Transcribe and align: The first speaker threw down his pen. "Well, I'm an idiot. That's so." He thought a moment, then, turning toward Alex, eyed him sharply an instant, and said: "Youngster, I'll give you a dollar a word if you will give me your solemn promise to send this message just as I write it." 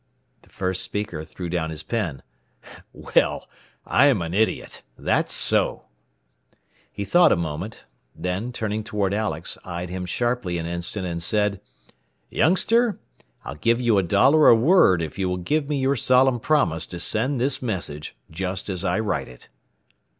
The 0.41 0.49
first 0.49 0.81
speaker 0.81 1.23
threw 1.23 1.47
down 1.47 1.69
his 1.69 1.83
pen. 1.83 2.23
"Well, 2.91 3.47
I'm 3.85 4.23
an 4.23 4.33
idiot. 4.33 4.81
That's 4.97 5.31
so." 5.31 5.85
He 6.91 7.05
thought 7.05 7.31
a 7.31 7.35
moment, 7.35 7.85
then, 8.15 8.51
turning 8.51 8.83
toward 8.83 9.13
Alex, 9.13 9.59
eyed 9.63 9.91
him 9.91 10.07
sharply 10.07 10.57
an 10.57 10.65
instant, 10.65 11.05
and 11.05 11.21
said: 11.21 11.61
"Youngster, 12.31 12.99
I'll 13.45 13.53
give 13.53 13.79
you 13.79 13.99
a 13.99 14.01
dollar 14.01 14.47
a 14.47 14.55
word 14.55 15.03
if 15.03 15.19
you 15.19 15.29
will 15.29 15.37
give 15.37 15.69
me 15.69 15.77
your 15.77 15.95
solemn 15.95 16.39
promise 16.39 16.87
to 16.87 16.99
send 16.99 17.39
this 17.39 17.61
message 17.61 18.15
just 18.31 18.69
as 18.71 18.83
I 18.83 18.99
write 18.99 19.27
it." 19.27 19.49